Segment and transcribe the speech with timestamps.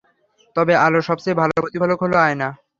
[0.55, 2.47] তবে আলোর সবচেয়ে ভালো প্রতিফলক হলো আয়না।